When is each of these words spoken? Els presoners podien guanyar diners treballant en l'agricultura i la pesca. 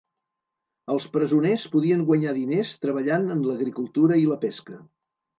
Els 0.93 1.03
presoners 1.17 1.65
podien 1.75 2.01
guanyar 2.07 2.33
diners 2.37 2.71
treballant 2.85 3.27
en 3.35 3.43
l'agricultura 3.49 4.17
i 4.23 4.25
la 4.31 4.39
pesca. 4.47 4.79